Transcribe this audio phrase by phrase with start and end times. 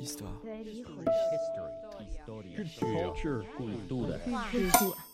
[0.00, 0.32] Histoire.
[2.78, 3.44] Culture.
[4.54, 5.09] Histoire.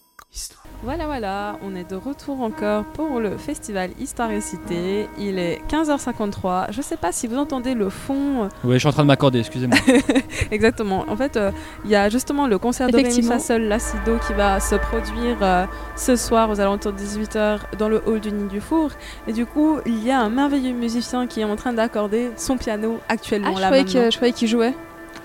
[0.82, 5.08] Voilà, voilà, on est de retour encore pour le festival Histoire et Cité.
[5.18, 6.66] Il est 15h53.
[6.70, 8.48] Je sais pas si vous entendez le fond.
[8.62, 9.78] Oui, je suis en train de m'accorder, excusez-moi.
[10.50, 11.06] Exactement.
[11.08, 11.50] En fait, euh,
[11.84, 13.38] il y a justement le concert de Rémi Effectivement.
[13.38, 15.64] Fassol Lacido qui va se produire euh,
[15.96, 18.90] ce soir aux alentours de 18h dans le hall du Nid du Four.
[19.26, 22.58] Et du coup, il y a un merveilleux musicien qui est en train d'accorder son
[22.58, 24.74] piano actuellement Ah, je là je croyais qu'il jouait.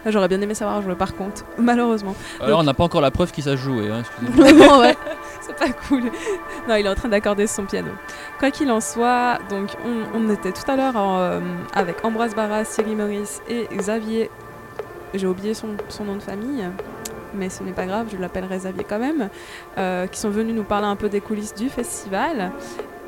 [0.05, 2.15] J'aurais bien aimé savoir jouer par contre, malheureusement.
[2.39, 4.79] Alors, on n'a pas encore la preuve qu'il sache jouer, hein, excusez-moi.
[4.79, 4.97] Ouais.
[5.42, 6.04] C'est pas cool.
[6.69, 7.92] Non, il est en train d'accorder son piano.
[8.39, 11.39] Quoi qu'il en soit, donc on, on était tout à l'heure euh,
[11.73, 14.29] avec Ambroise Barras, Thierry Maurice et Xavier.
[15.14, 16.64] J'ai oublié son, son nom de famille,
[17.33, 19.29] mais ce n'est pas grave, je l'appellerai Xavier quand même,
[19.78, 22.51] euh, qui sont venus nous parler un peu des coulisses du festival.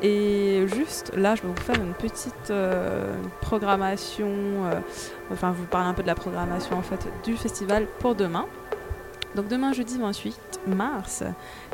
[0.02, 4.80] Et juste là, je vais vous faire une petite euh, programmation, euh,
[5.32, 8.46] enfin vous parler un peu de la programmation en fait du festival pour demain.
[9.34, 11.24] Donc demain jeudi 28 mars,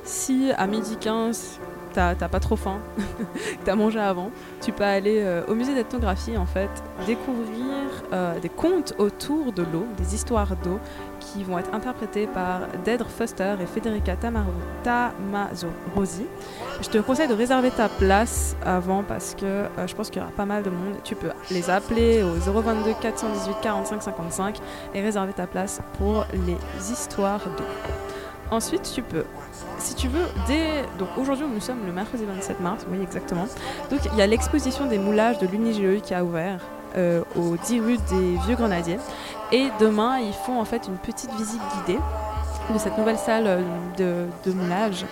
[0.05, 1.61] si à midi 15
[1.93, 2.79] t'as pas trop faim,
[3.65, 6.71] t'as mangé avant, tu peux aller euh, au musée d'ethnographie en fait,
[7.07, 7.71] découvrir
[8.13, 10.79] euh, des contes autour de l'eau, des histoires d'eau
[11.21, 14.17] qui vont être interprétées par Deidre Foster et Federica
[14.83, 16.27] Tamazorosi.
[16.81, 20.25] Je te conseille de réserver ta place avant parce que euh, je pense qu'il y
[20.25, 20.97] aura pas mal de monde.
[21.05, 24.59] Tu peux les appeler au 022 418 45 55
[24.95, 28.10] et réserver ta place pour les histoires d'eau.
[28.51, 29.25] Ensuite, tu peux,
[29.79, 30.83] si tu veux, dès.
[30.99, 33.47] Donc aujourd'hui, nous sommes le mercredi 27 mars, oui, exactement.
[33.91, 36.61] Donc il y a l'exposition des moulages de l'UNIGE qui a ouvert
[36.97, 38.99] euh, au 10 rue des Vieux Grenadiers.
[39.53, 42.01] Et demain, ils font en fait une petite visite guidée
[42.73, 43.63] de cette nouvelle salle euh,
[43.97, 45.05] de, de moulage.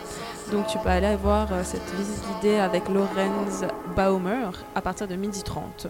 [0.50, 3.64] Donc tu peux aller voir euh, cette visite guidée avec Lorenz
[3.94, 5.88] Baumer à partir de 12h30.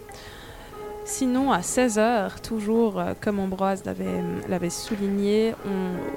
[1.09, 5.55] Sinon, à 16h, toujours euh, comme Ambroise l'avait l'avait souligné,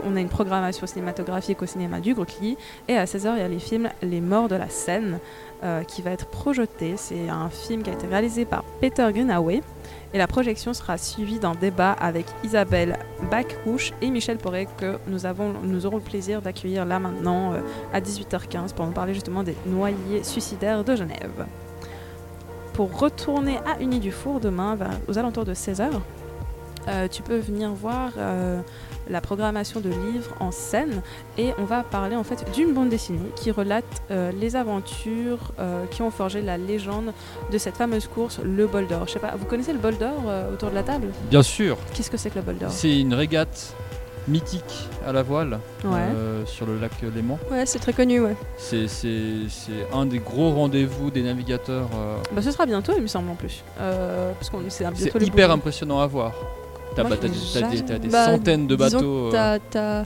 [0.03, 2.57] on, a une programmation cinématographique au cinéma du Grotli.
[2.89, 5.19] Et à 16h, il y a les films Les Morts de la Seine
[5.63, 6.95] euh, qui va être projeté.
[6.97, 9.61] C'est un film qui a été réalisé par Peter Greenaway.
[10.13, 12.99] Et la projection sera suivie d'un débat avec Isabelle
[13.31, 17.61] Bacrouche et Michel Poré que nous, aurons le plaisir d'accueillir là maintenant euh,
[17.93, 21.45] à 18h15 pour nous parler justement des noyés suicidaires de Genève.
[22.81, 25.87] Pour retourner à Uni du Four demain, vers- aux alentours de 16h,
[26.87, 28.59] euh, tu peux venir voir euh,
[29.07, 31.03] la programmation de livres en scène
[31.37, 35.51] et on va parler en fait d'une bande dessinée qui relate euh, les aventures
[35.91, 37.13] qui ont forgé la légende
[37.51, 39.03] de cette fameuse course, le bol d'or.
[39.05, 40.15] Je sais pas, vous connaissez le bol d'or
[40.51, 41.09] autour de la table?
[41.29, 42.71] Bien sûr, Qu'est-ce que c'est que le bol d'or?
[42.71, 43.75] C'est une régate
[44.27, 45.99] mythique à la voile Ouais.
[46.15, 47.39] euh, sur le lac Léman.
[47.51, 48.35] Ouais, c'est très connu, ouais.
[48.57, 51.87] C'est- C'est c'est un des gros rendez-vous des navigateurs.
[51.95, 53.63] euh, Bah, ce sera bientôt, il me semble en plus.
[53.79, 54.85] Euh, parce qu'on c'est
[55.25, 56.33] hyper impressionnant à voir.
[56.95, 59.31] T'as bah, des, des- jamais t'as des Bah, centaines de bateaux.
[59.31, 60.03] t'as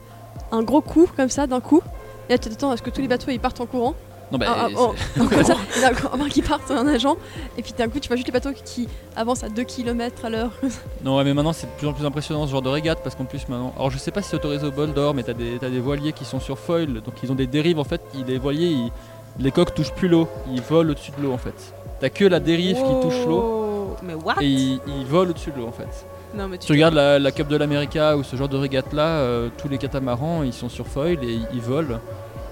[0.51, 1.81] un gros coup, comme ça, d'un coup.
[2.29, 3.95] Et là, tu t'attends à ce que tous les bateaux ils partent en courant.
[4.38, 6.41] Non, bah, Ah, ah, oh, donc, comme ça, il y en a encore un qui
[6.41, 7.18] partent en nageant.
[7.57, 10.29] Et puis d'un coup, tu vois juste les bateaux qui avancent à 2 km à
[10.29, 10.51] l'heure.
[11.03, 13.16] Non, ouais, mais maintenant c'est de plus en plus impressionnant ce genre de régate parce
[13.16, 13.73] qu'en plus maintenant.
[13.75, 15.79] Alors je sais pas si c'est autorisé au bol d'or, mais t'as des, t'as des
[15.79, 18.01] voiliers qui sont sur foil, donc ils ont des dérives en fait.
[18.16, 18.91] ils- les voiliers, ils-
[19.40, 21.53] les coques touchent plus l'eau, ils volent au-dessus de l'eau en fait.
[22.00, 23.96] T'as que la dérive qui touche l'eau.
[24.03, 24.35] Mais what?
[24.41, 26.06] Et ils, ils volent au-dessus de l'eau en fait.
[26.35, 28.91] Non, mais tu Tu regardes la, la Cup de l'America ou ce genre de régate
[28.94, 32.00] là, tous les catamarans ils sont sur foil et ils, ils volent.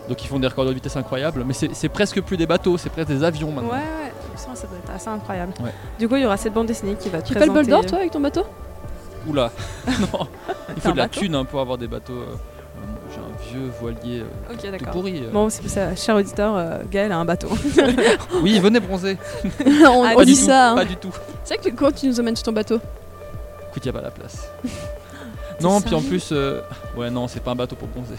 [0.09, 2.89] Donc ils font des records de vitesse incroyables, mais c'est presque plus des bateaux, c'est
[2.89, 3.71] presque des avions Ouais, maintenant.
[3.71, 5.53] ouais, ça, ça doit être assez incroyable.
[5.63, 5.71] Ouais.
[5.97, 7.63] Du coup, il y aura cette bande dessinée qui va te Tu fais le bol
[7.63, 8.43] présenter- d'or, toi, avec ton bateau?
[9.27, 9.51] Oula,
[9.87, 10.27] non,
[10.75, 11.19] il faut de la bateau?
[11.21, 12.11] thune hein, pour avoir des bateaux.
[12.11, 15.21] euh, euh, J'ai un vieux voilier euh, Ok, tout pourri.
[15.23, 15.31] euh.
[15.31, 17.47] Bon, c'est pour ça, cher auditeur, euh, Gaël a un bateau.
[18.41, 19.17] Oui, venez bronzer.
[19.65, 20.71] On, Ah, on dit tout, ça.
[20.71, 20.75] hein.
[20.75, 21.11] Pas du tout.
[21.45, 22.79] C'est vrai que quand tu nous emmènes sur ton bateau
[23.69, 24.49] Écoute, y a pas la place.
[25.61, 26.59] non, puis en plus, euh,
[26.97, 28.17] ouais, non, c'est pas un bateau pour bronzer.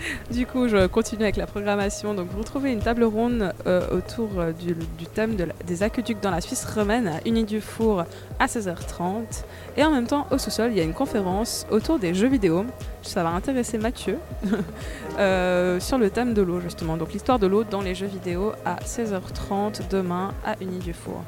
[0.30, 2.14] Du coup, je continue avec la programmation.
[2.14, 4.74] Donc, vous retrouvez une table ronde euh, autour euh, du,
[5.06, 8.04] thème des aqueducs dans la Suisse romaine à Uni du Four
[8.38, 9.44] à 16h30.
[9.76, 12.64] Et en même temps, au sous-sol, il y a une conférence autour des jeux vidéo.
[13.02, 14.18] Ça va intéresser Mathieu
[15.18, 16.96] euh, sur le thème de l'eau, justement.
[16.96, 21.22] Donc, l'histoire de l'eau dans les jeux vidéo à 16h30 demain à Uni du Four.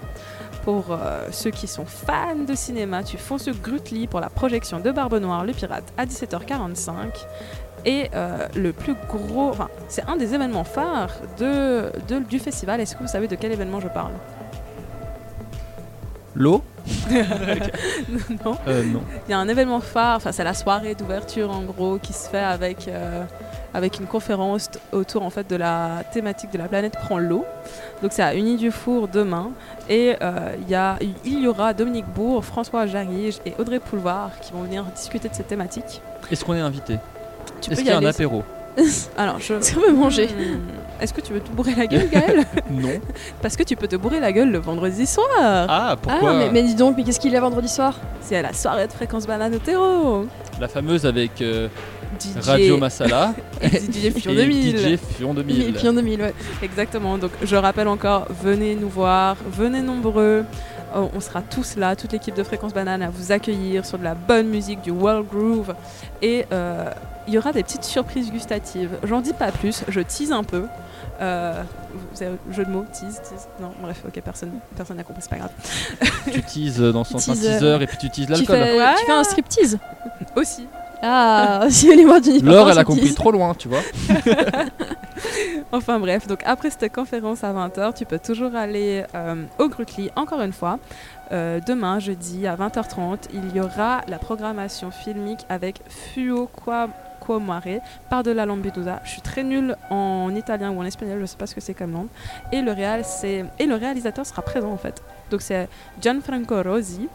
[0.64, 0.96] Pour
[1.32, 5.18] ceux qui sont fans de cinéma, tu fonces sur Grutli pour la projection de Barbe
[5.18, 7.26] Noire, le pirate, à 17h45.
[7.84, 12.80] Et euh, le plus gros, enfin, c'est un des événements phares de, de- du festival.
[12.80, 14.12] Est-ce que vous savez de quel événement je parle?
[16.34, 16.62] L'eau?
[18.44, 18.56] Non.
[18.66, 19.02] Euh, non.
[19.28, 22.28] Il y a un événement phare, enfin, c'est la soirée d'ouverture en gros qui se
[22.28, 23.22] fait avec euh,
[23.74, 27.44] avec une conférence t- autour en fait de la thématique de la planète prend l'eau.
[28.02, 29.50] Donc c'est à Uni du Four demain
[29.88, 34.30] et euh, il y, a- il y aura Dominique Bourg, François Jarige et Audrey Pouloir
[34.40, 36.00] qui vont venir discuter de cette thématique.
[36.30, 36.98] Est-ce qu'on est invité?
[37.60, 38.06] Tu Est-ce peux qu'il y y a un aller.
[38.08, 38.42] apéro
[39.16, 39.54] Alors je.
[39.74, 40.60] Qu'on peut manger Hmm.
[41.02, 43.00] Est-ce que tu veux te bourrer la gueule, Gaël Non.
[43.42, 45.26] Parce que tu peux te bourrer la gueule le vendredi soir.
[45.40, 47.98] Ah, pourquoi Ah, mais, mais dis donc, mais qu'est-ce qu'il y a vendredi soir?
[48.20, 50.26] C'est à la soirée de fréquence banane au terreau.
[50.60, 51.66] La fameuse avec euh,
[52.20, 54.78] DJ Radio Masala et DJ Fion et 2000.
[54.78, 55.60] DJ Fion 2000.
[55.68, 56.34] Et puis en 2000, ouais.
[56.62, 57.18] Exactement.
[57.18, 60.44] Donc je rappelle encore, venez nous voir, venez nombreux.
[60.94, 64.04] Oh, On sera tous là, toute l'équipe de Fréquence Banane à vous accueillir sur de
[64.04, 65.74] la bonne musique, du world groove.
[66.22, 66.90] Et euh,
[67.28, 68.90] il y aura des petites surprises gustatives.
[69.04, 70.64] J'en dis pas plus, je tease un peu.
[71.20, 71.62] Euh,
[72.12, 73.46] vous avez jeu de mots, tease, tease.
[73.60, 75.50] Non, bref, ok, personne personne n'a compris, c'est pas grave.
[76.32, 77.58] Tu teases dans son Teaser.
[77.58, 78.56] teaser et puis tu teases Tu l'alcool.
[78.56, 78.94] fais, Ouais.
[78.98, 79.78] tu fais un striptease
[80.36, 80.66] Aussi.
[81.02, 83.80] Ah, si elle est morte d'une Laure, elle a compris trop loin, tu vois.
[85.72, 90.10] Enfin bref, donc après cette conférence à 20h, tu peux toujours aller euh, au Grutli,
[90.16, 90.78] encore une fois.
[91.32, 96.88] Euh, demain, jeudi, à 20h30, il y aura la programmation filmique avec Fuo Qua
[98.10, 99.00] par de la Lampedusa.
[99.04, 101.74] Je suis très nulle en italien ou en espagnol, je sais pas ce que c'est
[101.74, 102.08] comme langue.
[102.52, 105.02] Et le réalisateur sera présent en fait.
[105.30, 105.68] Donc c'est
[106.00, 107.08] Gianfranco Rosi.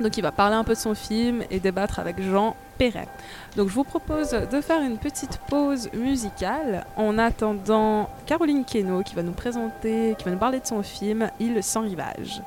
[0.00, 3.08] Donc il va parler un peu de son film et débattre avec Jean Perret.
[3.56, 9.14] Donc je vous propose de faire une petite pause musicale en attendant Caroline Keno qui
[9.14, 12.42] va nous présenter, qui va nous parler de son film Île sans rivage.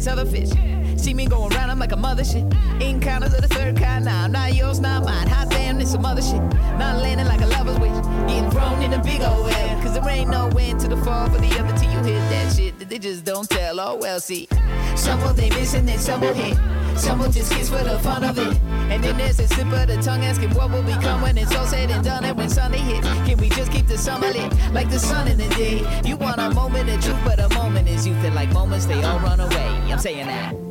[0.00, 0.48] These other fish.
[0.96, 2.44] See me going round, I'm like a mother shit.
[2.80, 4.24] Encounters of the third kind now.
[4.24, 5.28] I'm not yours, not mine.
[5.28, 6.42] Hot damn, this some other shit.
[6.78, 7.92] Not landing like a lover's wish.
[8.26, 9.82] Getting thrown in a big old well.
[9.82, 12.56] Cause there ain't no end to the fall for the other till you hit that
[12.56, 13.78] shit that they just don't tell.
[13.78, 14.48] Oh well, see.
[14.96, 16.56] Some will they missing and some will hit.
[17.00, 18.60] Some will just kiss for the fun of it.
[18.90, 21.66] And then there's a slip of the tongue asking what will become when it's all
[21.66, 22.24] said and done.
[22.24, 25.38] And when Sunday hits, can we just keep the summer lit like the sun in
[25.38, 26.02] the day?
[26.04, 28.22] You want a moment of truth, but a moment is youth.
[28.22, 29.66] And like moments, they all run away.
[29.90, 30.69] I'm saying that.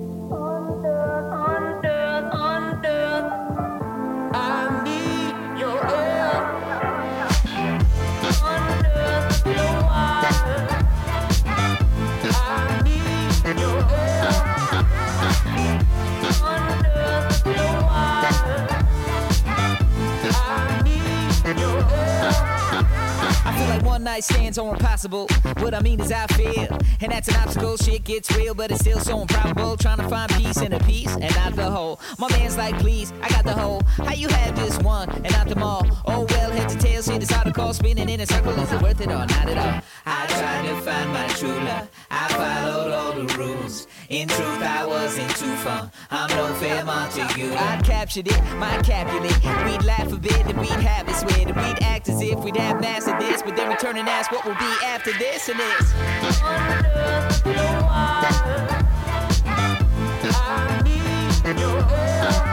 [24.09, 25.27] Night stands are impossible.
[25.57, 26.67] What I mean is I feel,
[27.01, 27.77] and that's an obstacle.
[27.77, 29.77] Shit gets real, but it's still so improbable.
[29.77, 31.99] Trying to find peace in a piece and not the whole.
[32.17, 33.81] My man's like, please, I got the whole.
[34.07, 35.85] How you have just one and not them all?
[36.07, 38.53] Oh well, head to tail, shit is article spinning in a circle.
[38.53, 39.81] Is it worth it or not at all?
[40.07, 41.87] I tried to find my true love.
[42.09, 43.87] I followed all the rules.
[44.09, 45.91] In truth, I wasn't too far.
[46.09, 47.53] I'm no fair Montague.
[47.53, 49.37] I captured it, my Capulet.
[49.65, 52.57] We'd laugh a bit and we'd have it swear that we'd act as if we'd
[52.57, 55.59] have mastered this, but then we turn and ask what will be after this and
[55.59, 55.93] this.
[61.45, 62.45] Need your help.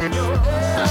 [0.00, 0.83] I need your.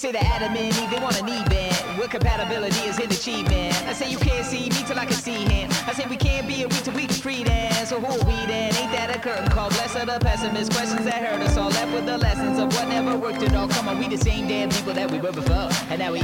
[0.00, 1.76] Say that Adam and Eve, they want a knee band.
[1.98, 3.76] What compatibility is an achievement?
[3.86, 5.70] I say you can't see me till I can see him.
[5.86, 7.90] I say we can't be a we till we can free dance.
[7.90, 8.74] So who are we then?
[8.76, 9.68] Ain't that a curtain call?
[9.68, 10.72] Bless of the pessimist.
[10.72, 11.68] Questions that hurt us all.
[11.68, 13.68] Left with the lessons of what never worked at all.
[13.68, 15.68] Come on, we the same damn people that we were before.
[15.90, 16.22] And now we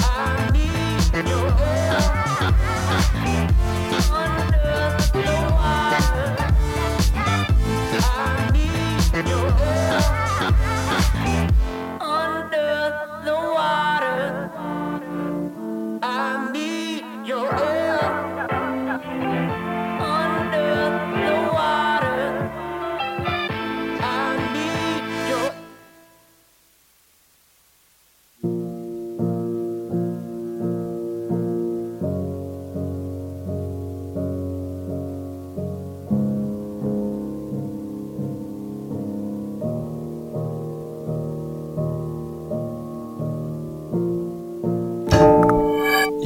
[0.00, 3.07] I need your help.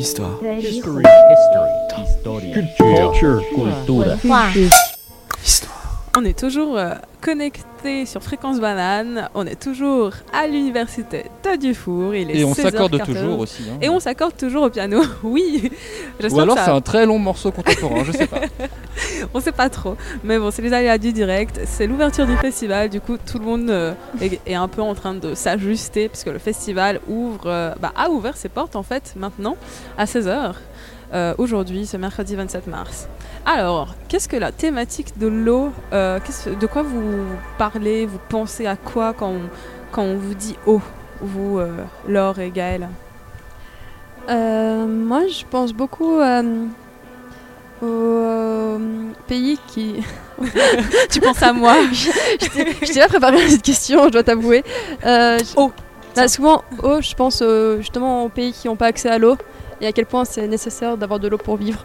[0.02, 4.52] this is a history to study to cure 过度的话
[6.14, 6.92] On est toujours euh,
[7.22, 12.14] connecté sur Fréquence Banane, on est toujours à l'université de Dufour.
[12.14, 12.62] Il est Et on 16h14.
[12.62, 13.62] s'accorde toujours aussi.
[13.70, 13.78] hein.
[13.80, 15.70] Et on s'accorde toujours au piano, oui.
[16.30, 18.40] Ou alors c'est un très long morceau contemporain, je sais pas.
[19.34, 19.96] On sait pas trop.
[20.24, 21.60] Mais bon, c'est les aléas du direct.
[21.64, 22.88] C'est l'ouverture du festival.
[22.90, 26.26] Du coup, tout le monde euh, est, est un peu en train de s'ajuster puisque
[26.26, 29.56] le festival ouvre, euh, bah, a ouvert ses portes en fait maintenant
[29.96, 30.54] à 16h.
[31.38, 33.08] Aujourd'hui, ce mercredi 27 mars.
[33.44, 36.20] Alors, qu'est-ce que la thématique de l'eau, euh,
[36.60, 37.24] de quoi vous
[37.58, 39.40] parlez, vous pensez à quoi quand on,
[39.90, 40.80] quand on vous dit eau,
[41.20, 42.88] vous, euh, Laure et Gaëlle?
[44.28, 46.66] Euh, moi, je pense beaucoup euh,
[47.82, 48.78] euh,
[49.26, 49.96] pays qui.
[51.10, 54.64] Tu penses à moi je t'ai pas préparé à cette question, je dois t'avouer.
[55.04, 55.38] Euh,
[56.16, 59.36] Bah, souvent, eau, je pense euh, justement aux pays qui n'ont pas accès à l'eau
[59.80, 61.84] et à quel point c'est nécessaire d'avoir de l'eau pour vivre.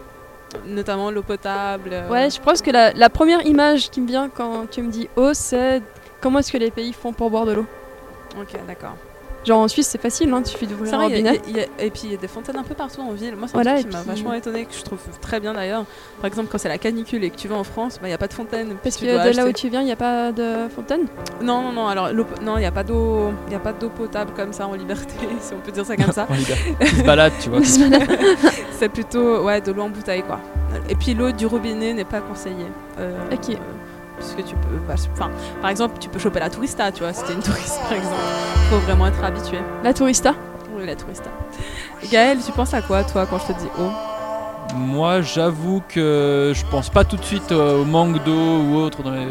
[0.66, 1.90] Notamment l'eau potable.
[1.94, 4.90] euh, Ouais, je pense que la, la première image qui me vient quand tu me
[4.92, 5.82] dis eau, c'est
[6.22, 7.66] comment est-ce que les pays font pour boire de l'eau.
[8.40, 8.96] Ok, d'accord.
[9.48, 11.42] Genre en Suisse, c'est facile, hein, il suffit d'ouvrir un robinet.
[11.48, 13.36] il y a- et puis il y a des fontaines un peu partout en ville.
[13.38, 15.54] Moi, c'est Voilà, un truc qui m'a puis- vachement étonné, que je trouve très bien
[15.54, 15.86] d'ailleurs.
[16.20, 18.14] Par exemple, quand c'est la canicule et que tu vas en France, bah, il n'y
[18.14, 18.76] a pas de fontaine.
[18.84, 21.06] Parce que de là où tu viens, il n'y a pas de fontaine?
[21.42, 22.10] Non, non, non, alors
[22.42, 24.74] non, il n'y a pas d'eau il y a pas d'eau potable comme ça en
[24.74, 26.28] liberté, si on peut dire ça comme ça.
[26.82, 27.62] En se balade, tu vois.
[28.72, 30.40] c'est plutôt ouais, de l'eau en bouteille, quoi.
[30.90, 32.68] Et puis l'eau du robinet n'est pas conseillée.
[33.00, 33.50] Euh, Ok.
[33.52, 33.54] euh,
[34.18, 34.78] puisque tu peux.
[34.88, 35.30] bah, Enfin,
[35.62, 38.16] par exemple, tu peux choper la tourista, tu vois, si t'es une touriste par exemple.
[38.70, 39.58] Faut vraiment être habitué.
[39.84, 40.34] La tourista?
[40.76, 41.30] Oui, la tourista.
[42.12, 43.90] Gaël, tu penses à quoi, toi, quand je te dis eau
[44.76, 48.32] Moi, j'avoue que je pense pas tout de suite euh, au manque d'eau
[48.62, 49.02] ou autre.
[49.04, 49.28] Dans les...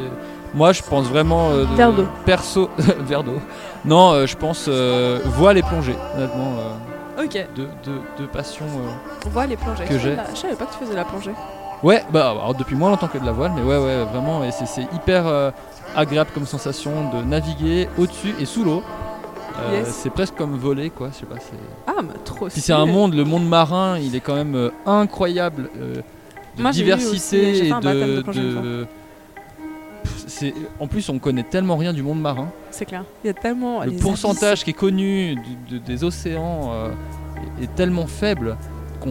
[0.55, 1.50] Moi, je pense vraiment.
[1.50, 2.07] euh, de- Verre d'eau.
[2.25, 2.71] Perso.
[2.78, 3.40] Verre d'eau.
[3.85, 6.55] Non, euh, je pense euh, voile et plongée, honnêtement.
[6.59, 7.47] euh, Ok.
[7.55, 8.64] deux, deux- deux passions.
[8.66, 8.88] euh.
[9.26, 9.85] On voit les plongées.
[9.85, 10.16] Que j'ai.
[10.35, 11.33] Je savais pas que tu faisais la plongée.
[11.83, 14.42] Ouais, bah alors, depuis moins longtemps que de la voile, mais ouais, ouais, vraiment.
[14.45, 15.50] Et c'est- hyper euh,
[15.95, 18.83] agréable comme sensation de naviguer au-dessus et sous l'eau.
[19.59, 19.88] Euh, Yes.
[20.02, 21.09] C'est presque comme voler, quoi.
[21.12, 21.37] Je sais pas.
[21.38, 21.56] c'est-
[21.87, 24.71] Ah, mais trop Puis c'est un monde, le monde marin, il est quand même euh,
[24.85, 25.71] incroyable.
[26.56, 28.87] de Moi, aussi- diversité et de
[30.02, 32.49] Pff, En plus, on connaît tellement rien du monde marin.
[32.71, 33.04] C'est clair.
[33.25, 33.83] Il y a tellement.
[33.83, 36.71] le pourcentage qui est connu du- de- des océans
[37.62, 38.56] est tellement faible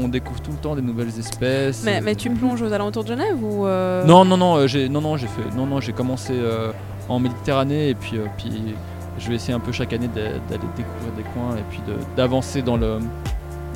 [0.02, 1.84] qu'on découvre tout le temps des nouvelles espèces.
[1.84, 4.68] Mais, euh, mais tu plonges aux alentours de Genève ou euh, Non, non, non, euh,
[4.68, 6.72] j'ai, non, non, j'ai fait, non, non, j'ai commencé euh,
[7.10, 8.76] en Méditerranée et puis, euh, puis
[9.20, 11.96] je vais essayer un peu chaque année d'a- d'aller découvrir des coins et puis de-
[12.18, 13.00] d'avancer dans le,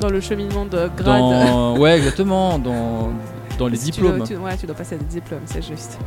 [0.00, 3.10] dans le cheminement de grade dans, ouais, exactement, dans,
[3.58, 4.28] dans les Si tu dois- diplômes.
[4.28, 5.98] tu- ouais, tu dois passer des diplômes, c'est juste.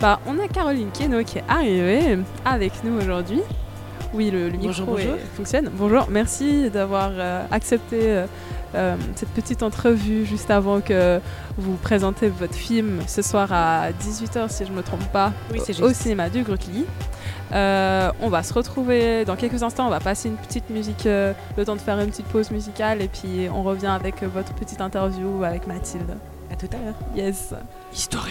[0.00, 3.40] Bah, on a Caroline Keno qui est arrivée avec nous aujourd'hui.
[4.12, 5.14] Oui, le, le micro Bonjour, bonjour.
[5.14, 5.70] est- fonctionne.
[5.72, 8.26] Bonjour, merci d'avoir euh, accepté euh,
[8.74, 11.20] euh, cette petite entrevue juste avant que
[11.58, 15.60] vous présentez votre film ce soir à 18h, si je ne me trompe pas, Oui,
[15.82, 16.84] au- cinéma du Grotli.
[17.52, 19.86] Euh, on va se retrouver dans quelques instants.
[19.86, 23.02] On va passer une petite musique, euh, le temps de faire une petite pause musicale,
[23.02, 26.16] et puis on revient avec votre petite interview avec Mathilde.
[26.52, 26.94] À tout à l'heure.
[27.16, 27.54] Yes.
[27.92, 28.26] Histoire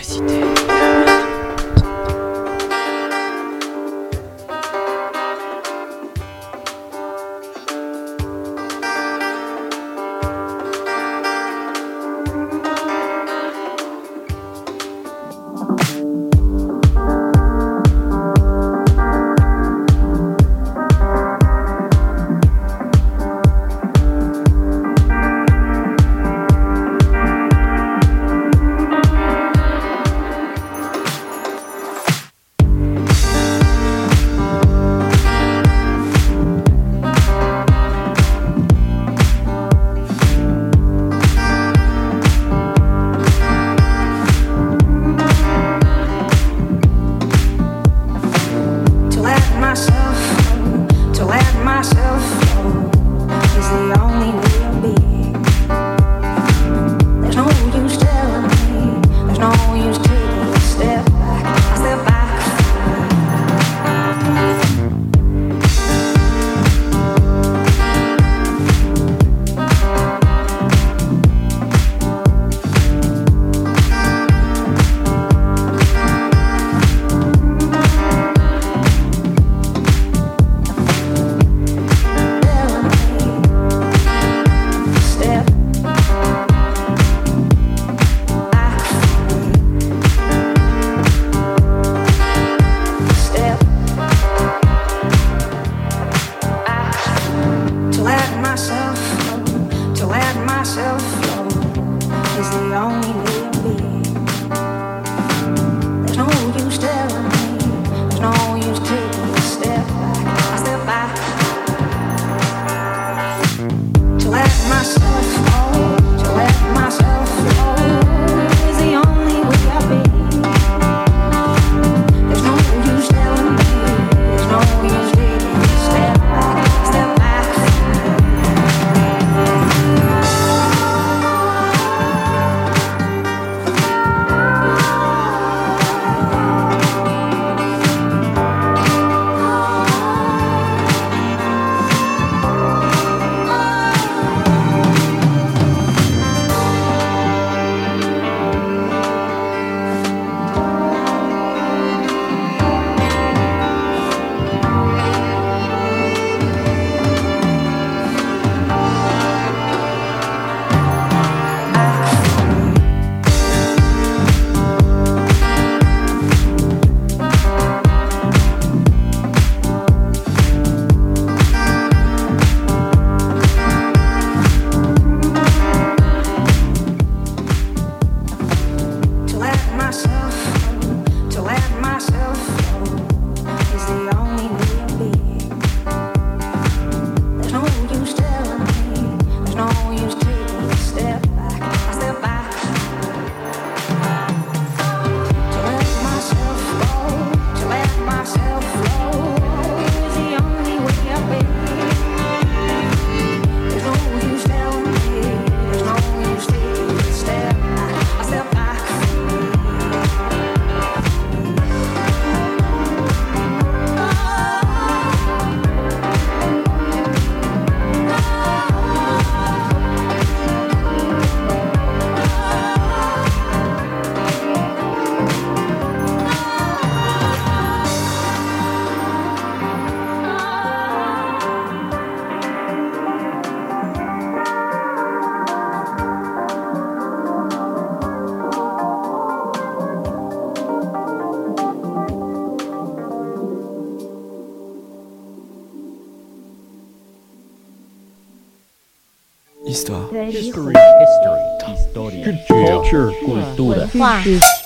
[254.25, 254.58] et